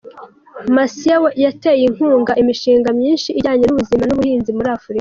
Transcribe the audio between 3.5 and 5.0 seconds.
n’ubuzima n’ubuhinzi muri Afurika.